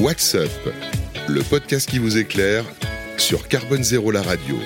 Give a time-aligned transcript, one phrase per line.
[0.00, 0.50] What's Up,
[1.28, 2.64] le podcast qui vous éclaire
[3.18, 4.56] sur Carbone Zéro la radio.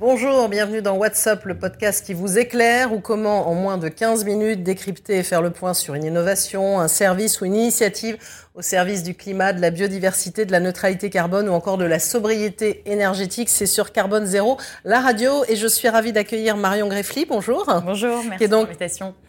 [0.00, 4.24] Bonjour, bienvenue dans WhatsApp, le podcast qui vous éclaire ou comment en moins de 15
[4.24, 8.16] minutes décrypter et faire le point sur une innovation, un service ou une initiative
[8.56, 11.98] au service du climat, de la biodiversité, de la neutralité carbone ou encore de la
[11.98, 13.50] sobriété énergétique.
[13.50, 15.44] C'est sur Carbone Zéro, la radio.
[15.48, 17.26] Et je suis ravie d'accueillir Marion Greffly.
[17.26, 17.66] Bonjour.
[17.84, 18.68] Bonjour, merci qui est donc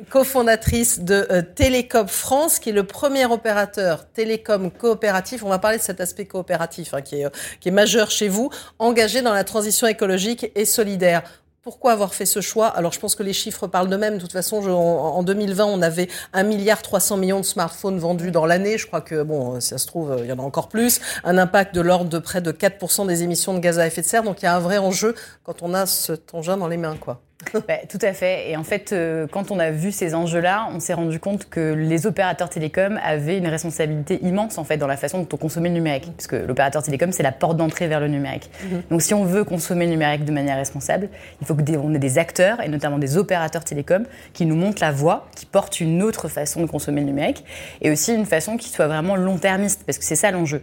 [0.09, 5.43] cofondatrice de euh, Télécom France, qui est le premier opérateur télécom coopératif.
[5.43, 8.29] On va parler de cet aspect coopératif hein, qui, est, euh, qui est majeur chez
[8.29, 8.49] vous,
[8.79, 11.23] engagé dans la transition écologique et solidaire.
[11.67, 12.67] Pourquoi avoir fait ce choix?
[12.67, 14.15] Alors, je pense que les chiffres parlent d'eux-mêmes.
[14.15, 17.99] De toute façon, je, en, en 2020, on avait 1 milliard 300 millions de smartphones
[17.99, 18.77] vendus dans l'année.
[18.77, 21.01] Je crois que, bon, si ça se trouve, il y en a encore plus.
[21.25, 24.07] Un impact de l'ordre de près de 4% des émissions de gaz à effet de
[24.07, 24.23] serre.
[24.23, 25.13] Donc, il y a un vrai enjeu
[25.43, 27.19] quand on a cet engin dans les mains, quoi.
[27.67, 28.49] Bah, tout à fait.
[28.49, 31.73] Et en fait, euh, quand on a vu ces enjeux-là, on s'est rendu compte que
[31.73, 35.69] les opérateurs télécoms avaient une responsabilité immense en fait dans la façon dont on consommait
[35.69, 38.49] le numérique, puisque l'opérateur télécom c'est la porte d'entrée vers le numérique.
[38.63, 38.81] Mhm.
[38.89, 41.09] Donc, si on veut consommer le numérique de manière responsable,
[41.41, 44.91] il faut qu'on ait des acteurs et notamment des opérateurs télécoms qui nous montrent la
[44.91, 47.43] voie, qui portent une autre façon de consommer le numérique
[47.81, 50.61] et aussi une façon qui soit vraiment long-termiste, parce que c'est ça l'enjeu.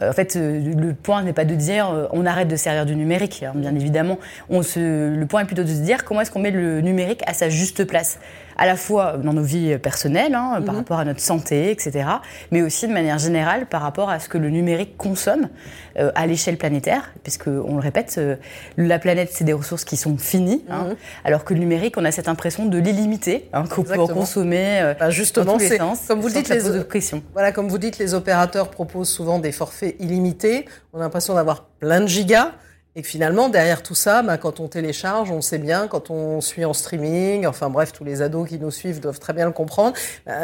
[0.00, 2.96] Euh, en fait, euh, le point n'est pas de dire on arrête de servir du
[2.96, 4.18] numérique, hein, bien évidemment.
[4.48, 7.22] On se, le point est plutôt de se dire comment est-ce qu'on met le numérique
[7.26, 8.18] à sa juste place
[8.58, 10.80] à la fois dans nos vies personnelles, hein, par Mhm.
[10.80, 12.04] rapport à notre santé, etc.,
[12.50, 15.48] mais aussi de manière générale par rapport à ce que le numérique consomme
[15.98, 18.36] euh, à l'échelle planétaire, puisque on le répète, euh,
[18.76, 20.96] la planète c'est des ressources qui sont finies, hein, Mhm.
[21.24, 24.80] alors que le numérique on a cette impression de l'illimité, hein, qu'on peut en consommer
[24.82, 27.22] euh, Bah, justement, dans tous les sens, comme vous dites, les- de pression.
[27.32, 30.66] Voilà, comme vous dites, les opérateurs proposent souvent des forfaits illimités.
[30.92, 32.52] On a l'impression d'avoir plein de gigas.
[32.94, 36.40] Et que finalement, derrière tout ça, bah, quand on télécharge, on sait bien, quand on
[36.40, 39.52] suit en streaming, enfin bref, tous les ados qui nous suivent doivent très bien le
[39.52, 39.96] comprendre,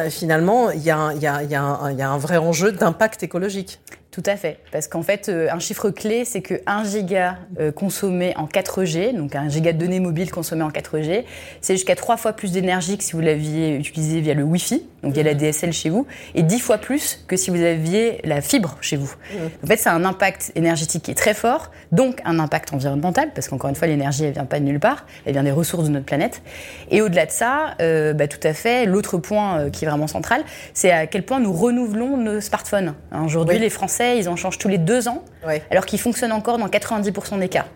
[0.08, 3.80] finalement, il y a un vrai enjeu d'impact écologique.
[4.18, 7.70] Tout à fait, parce qu'en fait, euh, un chiffre clé, c'est que 1 giga euh,
[7.70, 11.22] consommé en 4G, donc un giga de données mobiles consommé en 4G,
[11.60, 15.12] c'est jusqu'à 3 fois plus d'énergie que si vous l'aviez utilisé via le Wi-Fi, donc
[15.14, 16.04] via la DSL chez vous,
[16.34, 19.14] et 10 fois plus que si vous aviez la fibre chez vous.
[19.62, 23.46] En fait, c'est un impact énergétique qui est très fort, donc un impact environnemental, parce
[23.46, 25.90] qu'encore une fois, l'énergie, elle vient pas de nulle part, elle vient des ressources de
[25.90, 26.42] notre planète.
[26.90, 30.42] Et au-delà de ça, euh, bah, tout à fait, l'autre point qui est vraiment central,
[30.74, 32.94] c'est à quel point nous renouvelons nos smartphones.
[33.12, 33.60] Hein, Aujourd'hui, Oui.
[33.62, 35.62] les Français, ils en changent tous les deux ans, Ouais.
[35.70, 37.66] alors qu'ils fonctionnent encore dans 90% des cas.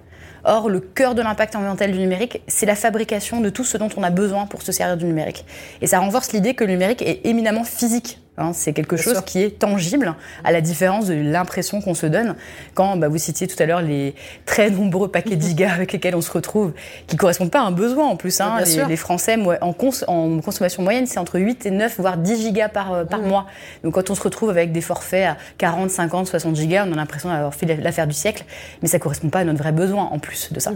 [0.44, 3.88] Or, le cœur de l'impact environnemental du numérique, c'est la fabrication de tout ce dont
[3.96, 5.44] on a besoin pour se servir du numérique.
[5.80, 8.18] Et ça renforce l'idée que le numérique est éminemment physique.
[8.38, 8.52] Hein.
[8.52, 9.24] c'est quelque Bien chose sûr.
[9.24, 12.34] qui est tangible, à la différence de l'impression qu'on se donne
[12.74, 14.14] quand bah, vous citiez tout à l'heure les
[14.46, 16.72] très nombreux paquets de gigas avec lesquels on se retrouve,
[17.06, 18.40] qui correspondent pas à un besoin en plus.
[18.40, 18.58] hein.
[18.88, 22.68] Les, Français, en, cons- en consommation moyenne, c'est entre 8 et 9, voire 10 gigas
[22.68, 23.28] par, euh, par Mhm.
[23.28, 23.46] mois.
[23.84, 26.96] Donc quand on se retrouve avec des forfaits à 40, 50, 60 gigas, on a
[26.96, 28.44] l'impression d'avoir fait l'affaire du siècle,
[28.82, 30.72] mais ça correspond pas à notre vrai besoin en plus de ça.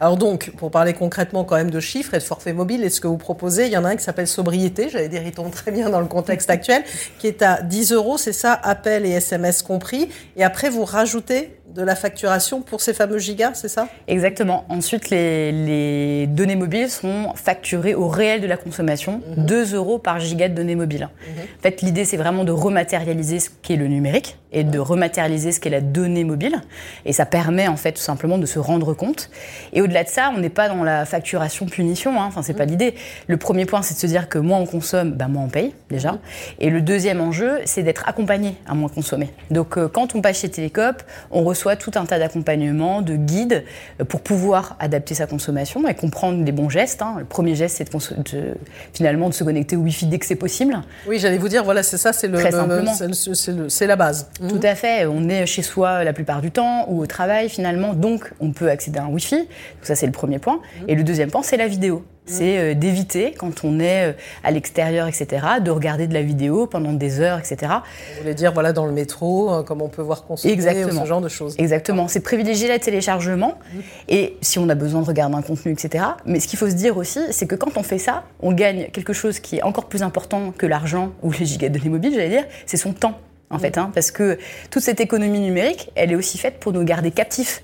[0.00, 3.00] Alors donc, pour parler concrètement quand même de chiffres et de forfait mobile, et ce
[3.00, 5.50] que vous proposez, il y en a un qui s'appelle sobriété, j'allais dire, il tombe
[5.50, 6.82] très bien dans le contexte actuel,
[7.18, 10.08] qui est à 10 euros, c'est ça, appel et SMS compris.
[10.36, 13.88] Et après, vous rajoutez de la facturation pour ces fameux gigas, c'est ça?
[14.08, 14.64] Exactement.
[14.68, 20.20] Ensuite, les, les données mobiles sont facturées au réel de la consommation, 2 euros par
[20.20, 21.08] giga de données mobiles.
[21.58, 25.60] En fait, l'idée, c'est vraiment de rematérialiser ce qu'est le numérique et de rematérialiser ce
[25.60, 26.60] qu'est la donnée mobile.
[27.06, 29.30] Et ça permet, en fait, tout simplement de se rendre compte.
[29.72, 32.20] Et au-delà de ça, on n'est pas dans la facturation punition.
[32.20, 32.26] Hein.
[32.28, 32.94] Enfin, c'est pas l'idée.
[33.28, 35.72] Le premier point, c'est de se dire que moins on consomme, bah, moins on paye,
[35.90, 36.18] déjà.
[36.60, 39.30] Et le deuxième enjeu, c'est d'être accompagné à moins consommer.
[39.50, 43.64] Donc, euh, quand on passe chez Télécop, on reçoit tout un tas d'accompagnements, de guides
[44.00, 47.02] euh, pour pouvoir adapter sa consommation et comprendre les bons gestes.
[47.02, 47.16] hein.
[47.18, 47.92] Le premier geste, c'est
[48.34, 48.54] de,
[48.92, 50.80] finalement de se connecter au Wi-Fi dès que c'est possible.
[51.06, 52.92] Oui, j'allais vous dire, voilà, c'est ça, c'est le, Très le- simplement.
[53.68, 54.28] c'est la base.
[54.48, 55.06] Tout à fait.
[55.06, 58.68] On est chez soi la plupart du temps ou au travail finalement, donc on peut
[58.70, 59.36] accéder à un Wi-Fi.
[59.36, 59.46] Donc
[59.82, 60.60] ça c'est le premier point.
[60.88, 62.04] Et le deuxième point, c'est la vidéo.
[62.24, 64.12] C'est euh, d'éviter, quand on est euh,
[64.44, 67.72] à l'extérieur, etc., de regarder de la vidéo pendant des heures, etc.
[68.14, 71.00] Vous voulez dire, voilà, dans le métro, euh, comme on peut voir consommer, Exactement.
[71.00, 71.56] ou ce genre de choses.
[71.58, 72.06] Exactement.
[72.06, 73.58] C'est privilégier le téléchargement
[74.08, 76.04] et si on a besoin de regarder un contenu, etc.
[76.24, 78.86] Mais ce qu'il faut se dire aussi, c'est que quand on fait ça, on gagne
[78.92, 82.28] quelque chose qui est encore plus important que l'argent ou les gigas de mobiles, j'allais
[82.28, 83.18] dire, c'est son temps.
[83.50, 84.38] En fait, hein, parce que
[84.70, 87.62] toute cette économie numérique, elle est aussi faite pour nous garder captifs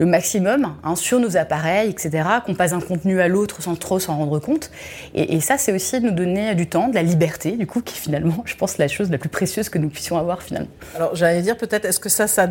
[0.00, 3.98] le maximum hein, sur nos appareils, etc., qu'on passe d'un contenu à l'autre sans trop
[3.98, 4.70] s'en rendre compte.
[5.14, 8.42] Et, ça, c'est aussi nous donner du temps, de la liberté, du coup, qui finalement,
[8.46, 10.70] je pense, la chose la plus précieuse que nous puissions avoir finalement.
[10.96, 12.48] Alors, j'allais dire peut-être, est-ce que ça, ça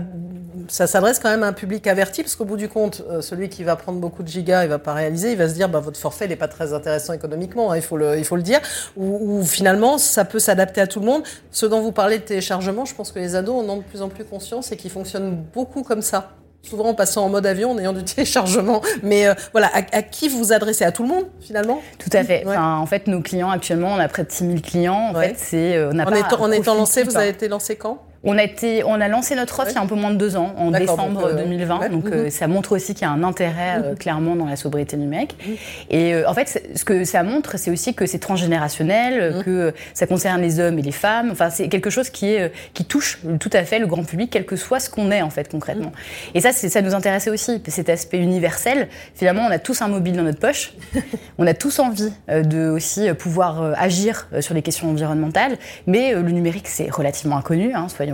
[0.68, 3.64] s'adresse quand même à un public averti, parce qu'au bout du compte, euh, celui qui
[3.64, 6.00] va prendre beaucoup de gigas, il va pas réaliser, il va se dire, bah, votre
[6.00, 8.60] forfait n'est pas très intéressant économiquement, hein, il, faut le, il faut le dire,
[8.96, 11.24] ou, finalement, ça peut s'adapter à tout le monde.
[11.50, 14.04] Ce dont vous parlez de téléchargement, je pense que les ados en ont de plus
[14.04, 16.30] en plus conscience et qui fonctionnent beaucoup comme ça
[16.62, 18.82] souvent en passant en mode avion, en ayant du téléchargement.
[19.04, 20.84] Mais euh, voilà, à, qui vous vous adressez?
[20.84, 21.82] À tout le monde, finalement?
[21.98, 22.46] Tout à fait.
[22.48, 25.12] en fait, nos clients, actuellement, on a près de 6000 clients.
[25.12, 25.76] En fait, c'est...
[25.76, 28.04] Euh, on, étant, en étant lancé, vous avez été lancé quand?
[28.24, 30.18] On a, été, on a lancé notre offre il y a un peu moins de
[30.18, 31.84] deux ans, en décembre 2020.
[31.84, 32.14] Euh, donc mhm.
[32.14, 33.98] euh, ça montre aussi qu'il y a un intérêt euh, mhm.
[33.98, 35.38] clairement dans la sobriété numérique.
[35.46, 35.56] Mhm.
[35.90, 40.42] Et en fait, ce que ça montre, c'est aussi que c'est transgénérationnel, que ça concerne
[40.42, 41.30] les hommes et les femmes.
[41.32, 44.46] Enfin, c'est quelque chose qui, est, qui touche tout à fait le grand public, quel
[44.46, 45.92] que soit ce qu'on est en fait concrètement.
[46.34, 48.90] Et ça, ça nous intéressait aussi, cet aspect universel.
[49.16, 50.74] Finalement, on a tous un mobile dans notre poche.
[51.38, 55.58] on a tous envie de aussi pouvoir agir sur les questions environnementales.
[55.88, 58.09] Mais le numérique, c'est relativement inconnu, hein, soyons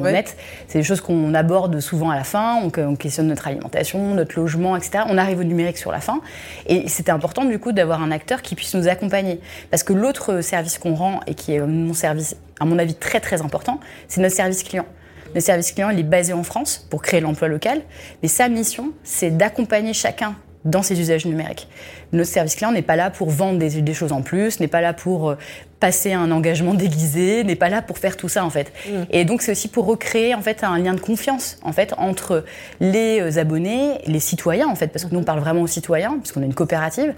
[0.68, 4.76] c'est des choses qu'on aborde souvent à la fin, on, questionne notre alimentation, notre logement,
[4.76, 5.06] etc.
[5.08, 6.22] On arrive au numérique sur la fin.
[6.68, 9.40] Et c'était important du coup d'avoir un acteur qui puisse nous accompagner.
[9.72, 13.20] Parce que l'autre service qu'on rend, et qui est mon service, à mon avis, très
[13.20, 14.86] très important, c'est notre service client.
[15.34, 17.82] Le service client, il est basé en France pour créer l'emploi local,
[18.22, 21.68] mais sa mission, c'est d'accompagner chacun dans ses usages numériques.
[22.12, 24.82] Notre service client n'est pas là pour vendre des, des choses en plus, n'est pas
[24.82, 25.38] là pour euh,
[25.86, 28.74] passer un engagement déguisé, n'est pas là pour faire tout ça en fait.
[28.90, 29.04] Mm.
[29.12, 32.44] Et donc c'est aussi pour recréer en fait un lien de confiance en fait entre
[32.80, 36.18] les euh, abonnés, les citoyens en fait, parce que nous on parle vraiment aux citoyens
[36.18, 37.14] puisqu'on est une coopérative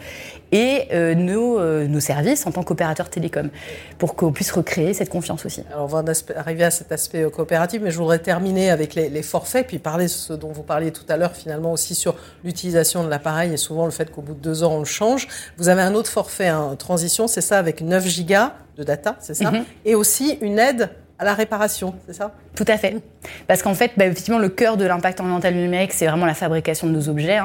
[0.52, 3.50] et euh, nos, euh, nos, services en tant qu'opérateurs télécom
[3.98, 5.64] pour qu'on puisse recréer cette confiance aussi.
[5.72, 6.04] Alors on va
[6.36, 10.06] arriver à cet aspect coopératif, mais je voudrais terminer avec les, les forfaits puis parler
[10.06, 13.58] de ce dont vous parliez tout à l'heure finalement aussi sur l'utilisation de l'appareil et
[13.58, 15.28] souvent le fait qu'au bout de deux ans on le change.
[15.58, 19.34] Vous avez un autre forfait en transition, c'est ça avec 9 gigas de data, c'est
[19.34, 19.66] ça mhm.
[19.86, 22.32] Et aussi une aide à la réparation, c'est ça?
[22.56, 22.98] Tout à fait.
[23.48, 26.86] Parce qu'en fait, bah, effectivement, le cœur de l'impact environnemental numérique, c'est vraiment la fabrication
[26.86, 27.40] de nos objets.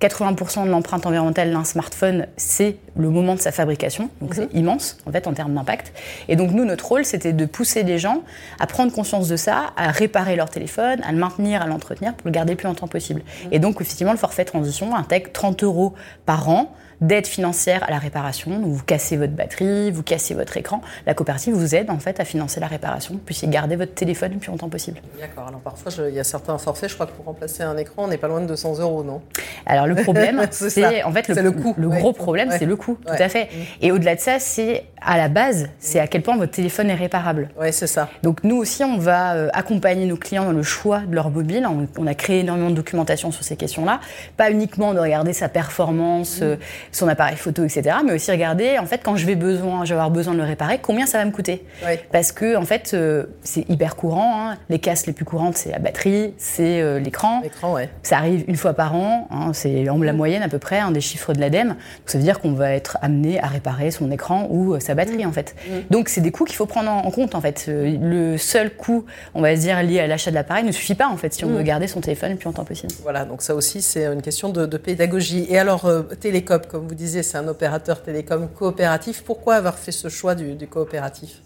[0.00, 0.66] 80% hein.
[0.66, 4.10] de l'empreinte environnementale d'un smartphone, c'est le moment de sa fabrication.
[4.20, 4.60] Donc c'est mhm.
[4.60, 5.92] immense, en fait, en termes d'impact.
[6.28, 8.22] Et donc nous, notre rôle, c'était de pousser les gens
[8.58, 12.26] à prendre conscience de ça, à réparer leur téléphone, à le maintenir, à l'entretenir pour
[12.26, 13.22] le garder le plus longtemps possible.
[13.44, 13.48] Mhm.
[13.52, 15.94] Et donc, effectivement, le forfait transition intègre 30 euros
[16.26, 18.58] par an d'aide financière à la réparation.
[18.58, 20.80] Donc vous cassez votre batterie, vous cassez votre écran.
[21.06, 24.32] La coopérative vous aide en fait à financer la réparation, puis puissiez garder votre téléphone
[24.32, 25.00] le plus longtemps possible.
[25.20, 25.48] D'accord.
[25.48, 28.08] Alors parfois, il y a certains forfaits, je crois que pour remplacer un écran, on
[28.08, 29.20] n'est pas loin de 200 euros, non?
[29.66, 31.74] Alors le problème, c'est en fait le, coût.
[31.76, 33.44] Le gros problème, c'est le coût, tout à fait.
[33.44, 33.48] Mm.
[33.82, 36.94] Et au-delà de ça, c'est à la base, c'est à quel point votre téléphone est
[36.94, 37.50] réparable.
[37.60, 38.08] Oui, c'est ça.
[38.22, 41.66] Donc nous aussi, on va euh, accompagner nos clients dans le choix de leur mobile.
[41.98, 44.00] On, a créé énormément de documentation sur ces questions-là.
[44.36, 46.44] Pas uniquement de regarder sa performance, mm.
[46.44, 46.56] euh,
[46.90, 47.96] son appareil photo, etc.
[48.04, 50.44] Mais aussi regarder, en fait, quand je vais besoin, je vais avoir besoin de le
[50.44, 51.64] réparer, combien ça va me coûter.
[52.10, 54.50] Parce que, en fait, euh, c'est hyper courant.
[54.50, 54.58] Hein.
[54.68, 57.40] Les casses les plus courantes, c'est la batterie, c'est l'écran.
[57.42, 57.88] L'écran, ouais.
[58.02, 59.28] Ça arrive une fois par an.
[59.30, 59.52] Hein.
[59.52, 60.16] C'est en la mm.
[60.16, 61.68] moyenne à peu près un des chiffres de l'ADEME.
[61.68, 61.76] Donc
[62.06, 65.32] ça veut dire qu'on va être amené à réparer son écran ou sa batterie, en
[65.32, 65.54] fait.
[65.66, 65.70] Mm.
[65.90, 67.66] Donc c'est des coûts qu'il faut prendre en compte, en fait.
[67.68, 69.04] Euh, le seul coût,
[69.34, 71.48] on va dire, lié à l'achat de l'appareil ne suffit pas, en fait, si on
[71.48, 71.56] mm.
[71.56, 72.92] veut garder son téléphone le plus longtemps possible.
[73.02, 75.46] Voilà, donc ça aussi, c'est une question de, pédagogie.
[75.48, 79.22] Et alors, euh, Télécom, comme vous disiez, c'est un opérateur télécom coopératif.
[79.22, 81.42] Pourquoi avoir fait ce choix du, du coopératif?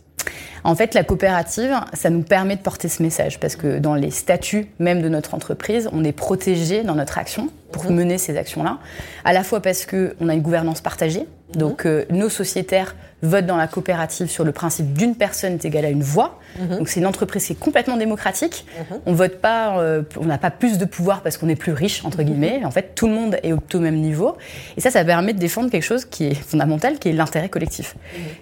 [0.64, 4.10] En fait, la coopérative, ça nous permet de porter ce message parce que dans les
[4.10, 7.94] statuts même de notre entreprise, on est protégé dans notre action pour mhm.
[7.94, 8.78] mener ces actions-là.
[9.24, 11.20] À la fois parce qu'on a une gouvernance partagée,
[11.54, 11.60] mhm.
[11.60, 15.86] donc euh, nos sociétaires votent dans la coopérative sur le principe d'une personne est égale
[15.86, 16.38] à une voix.
[16.58, 16.78] Mhm.
[16.78, 18.66] Donc c'est une entreprise qui est complètement démocratique.
[19.06, 22.04] On vote pas, euh, on n'a pas plus de pouvoir parce qu'on est plus riche
[22.04, 22.62] entre guillemets.
[22.64, 24.36] En fait, tout le monde est au, même niveau.
[24.76, 27.96] Et ça, ça permet de défendre quelque chose qui est fondamental, qui est l'intérêt collectif,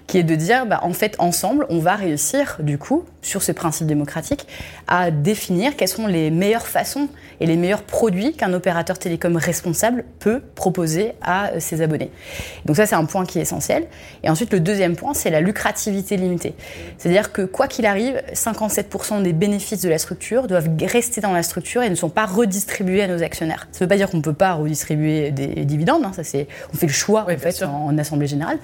[0.06, 3.52] qui est de dire, bah, en fait, ensemble, on va réussir du coup sur ce
[3.52, 4.46] principe démocratique
[4.86, 7.08] à définir quelles sont les meilleures façons
[7.40, 12.10] et les meilleurs produits qu'un opérateur télécom responsable peut proposer à euh, ses abonnés.
[12.64, 13.86] Donc ça, c'est un point qui est essentiel.
[14.22, 16.54] Et ensuite, le deuxième point, c'est la lucrativité limitée.
[16.98, 21.42] C'est-à-dire que quoi qu'il arrive, 57% des bénéfices de la structure doivent rester dans la
[21.42, 23.68] structure et ne sont pas redistribués à nos actionnaires.
[23.70, 26.48] Ça ne veut pas dire qu'on ne peut pas redistribuer des dividendes, hein, ça c'est,
[26.72, 28.58] on fait le choix en, fait, en, en assemblée générale,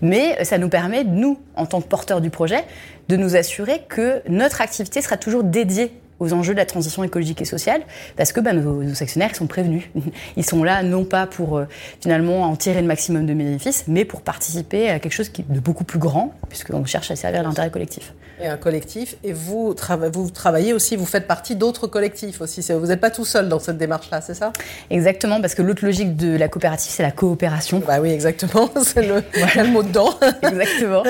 [0.00, 2.64] mais ça nous permet, nous, en tant que porteurs du projet,
[3.08, 7.40] de nous assurer que notre activité sera toujours dédiée aux enjeux de la transition écologique
[7.40, 7.82] et sociale,
[8.16, 9.84] parce que bah, nos, actionnaires sont prévenus.
[10.36, 11.64] Ils sont là non pas pour euh,
[12.00, 15.60] finalement en tirer le maximum de bénéfices, mais pour participer à quelque chose qui, de
[15.60, 19.16] beaucoup plus grand, puisqu'on cherche à servir l'intérêt collectif et un collectif.
[19.22, 19.74] Et vous,
[20.12, 22.60] vous travaillez aussi, vous faites partie d'autres collectifs aussi.
[22.72, 24.52] Vous n'êtes pas tout seul dans cette démarche-là, c'est ça?
[24.88, 27.82] Exactement, parce que l'autre logique de la coopérative, c'est la coopération.
[27.86, 28.70] Bah oui, exactement.
[28.82, 30.10] C'est le, le, mot dedans.
[30.42, 31.02] exactement.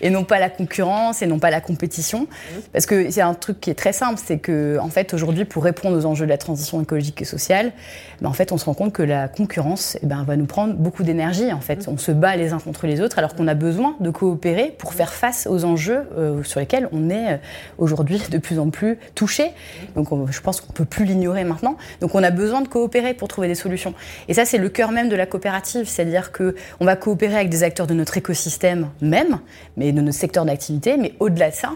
[0.00, 2.22] Et non pas la concurrence et non pas la compétition.
[2.22, 2.58] Mmh.
[2.72, 5.44] Parce que c'est un truc qui est très simple, c'est que que, en fait, aujourd'hui,
[5.44, 7.72] pour répondre aux enjeux de la transition écologique et sociale,
[8.20, 10.74] ben, en fait, on se rend compte que la concurrence eh ben, va nous prendre
[10.74, 11.52] beaucoup d'énergie.
[11.52, 14.10] En fait, on se bat les uns contre les autres, alors qu'on a besoin de
[14.10, 17.36] coopérer pour faire face aux enjeux euh, sur lesquels on est euh,
[17.78, 19.52] aujourd'hui de plus en plus touché.
[19.94, 21.76] Donc, je pense qu'on peut plus l'ignorer maintenant.
[22.00, 23.94] Donc, on a besoin de coopérer pour trouver des solutions.
[24.28, 27.48] Et ça, c'est le cœur même de la coopérative, c'est-à-dire que on va coopérer avec
[27.48, 29.38] des acteurs de notre écosystème même,
[29.76, 31.72] mais de notre secteur d'activité, mais au-delà de ça.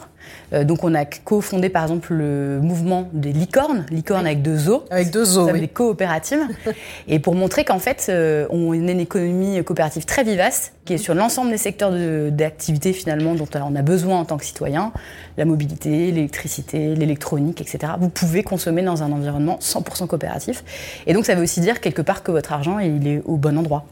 [0.52, 4.82] Euh, donc on a cofondé par exemple le mouvement des licornes, licornes avec deux os.
[4.90, 5.60] Avec deux os, oui.
[5.60, 6.46] Des coopératives.
[7.08, 10.98] et pour montrer qu'en fait, euh, on est une économie coopérative très vivace, qui est
[10.98, 11.92] sur l'ensemble des secteurs
[12.30, 14.92] d'activité finalement dont on a besoin en tant que citoyen,
[15.36, 17.92] la mobilité, l'électricité, l'électronique, etc.
[18.00, 20.64] Vous pouvez consommer dans un environnement 100% coopératif.
[21.06, 23.56] Et donc ça veut aussi dire quelque part que votre argent il est au bon
[23.58, 23.84] endroit,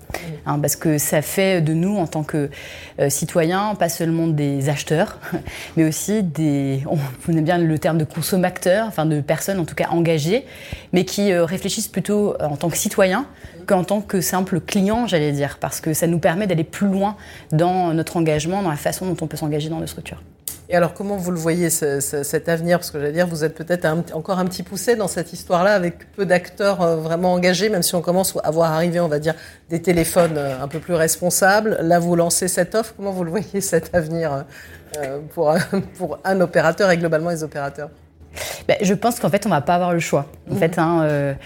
[0.47, 2.50] hein, parce que ça fait de nous en tant que
[3.00, 5.18] euh, citoyens pas seulement des acheteurs,
[5.76, 9.75] mais aussi des, on connaît bien le terme de consommateurs, enfin de personnes en tout
[9.75, 10.44] cas engagées,
[10.92, 13.26] mais qui euh, réfléchissent plutôt euh, en tant que citoyens
[13.66, 17.16] qu'en tant que simple client, j'allais dire, parce que ça nous permet d'aller plus loin
[17.52, 20.22] dans notre engagement, dans la façon dont on peut s'engager dans nos structures.
[20.70, 22.78] Et alors, comment vous le voyez, cet avenir?
[22.78, 26.12] Parce que j'allais dire, vous êtes peut-être encore un petit poussé dans cette histoire-là, avec
[26.12, 29.34] peu d'acteurs euh, vraiment engagés, même si on commence à voir arriver, on va dire,
[29.70, 31.78] des téléphones euh, un peu plus responsables.
[31.80, 32.92] Là, vous lancez cette offre.
[32.96, 34.44] Comment vous le voyez, cet avenir,
[34.98, 35.54] euh, pour,
[35.96, 37.88] pour un opérateur et globalement les opérateurs?
[38.68, 40.26] Ben, je pense qu'en fait, on va pas avoir le choix.
[40.50, 40.58] En mmh.
[40.58, 41.37] fait, hein,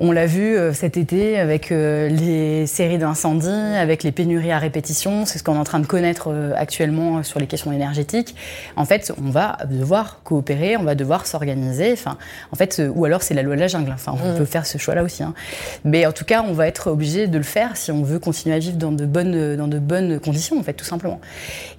[0.00, 4.58] on l'a vu euh, cet été avec euh, les séries d'incendies, avec les pénuries à
[4.58, 5.26] répétition.
[5.26, 8.36] C'est ce qu'on est en train de connaître euh, actuellement sur les questions énergétiques.
[8.76, 11.92] En fait, on va devoir coopérer, on va devoir s'organiser.
[11.92, 12.16] Enfin,
[12.52, 13.90] en fait, ou alors c'est la loi de la jungle.
[13.92, 14.38] Enfin, on mm.
[14.38, 15.22] peut faire ce choix-là aussi.
[15.22, 15.34] Hein.
[15.84, 18.54] Mais en tout cas, on va être obligé de le faire si on veut continuer
[18.54, 21.20] à vivre dans de bonnes, dans de bonnes conditions, en fait, tout simplement.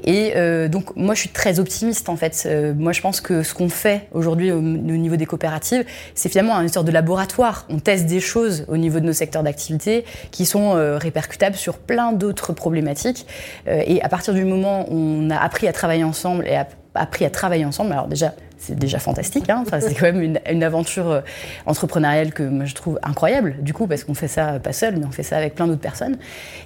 [0.04, 0.34] Et
[0.70, 2.48] donc, moi, je suis très optimiste, en fait.
[2.78, 5.86] moi, je pense que ce qu'on fait aujourd'hui au, niveau des coopératives,
[6.16, 7.66] c'est finalement une sorte de laboratoire.
[7.70, 11.78] On teste des choses au niveau de nos secteurs d'activité qui sont euh, répercutables sur
[11.78, 13.26] plein d'autres problématiques.
[13.68, 16.56] Euh, et à partir du moment où on a appris à travailler ensemble et
[16.96, 19.50] appris à travailler ensemble, alors déjà, c'est déjà fantastique.
[19.50, 19.64] Hein.
[19.66, 21.22] Enfin, c'est quand même une, aventure euh,
[21.66, 25.06] entrepreneuriale que moi, je trouve incroyable, du coup, parce qu'on fait ça pas seul, mais
[25.06, 26.18] on fait ça avec plein d'autres personnes.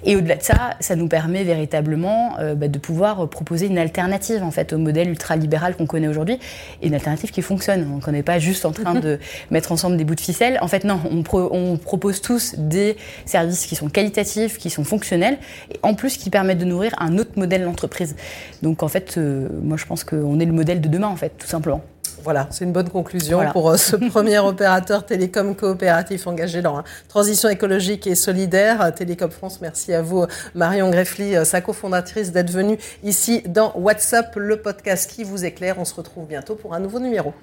[0.04, 4.42] Et au-delà de ça, ça nous permet véritablement euh, bah, de pouvoir proposer une alternative
[4.42, 6.38] en fait au modèle ultralibéral qu'on connaît aujourd'hui,
[6.82, 8.00] et une alternative qui fonctionne.
[8.04, 9.18] On n'est pas juste en train de
[9.50, 10.58] mettre ensemble des bouts de ficelle.
[10.60, 15.38] En fait, non, on, on, propose tous des services qui sont qualitatifs, qui sont fonctionnels,
[15.70, 18.16] et en plus qui permettent de nourrir un autre modèle d'entreprise.
[18.62, 21.32] Donc en fait, euh, moi je pense qu'on est le modèle de demain, en fait,
[21.38, 21.82] tout simplement.
[22.22, 26.84] Voilà, c'est une bonne conclusion pour euh, ce premier opérateur télécom coopératif engagé dans la
[27.08, 28.94] transition écologique et solidaire.
[28.94, 34.34] Télécom France, merci à vous, Marion Greffly, euh, sa cofondatrice, d'être venue ici dans WhatsApp,
[34.36, 35.76] le podcast qui vous éclaire.
[35.78, 37.34] On se retrouve bientôt pour un nouveau numéro.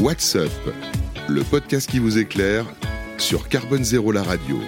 [0.00, 0.50] WhatsApp,
[1.28, 2.66] le podcast qui vous éclaire
[3.16, 4.58] sur Carbone Zéro, la radio.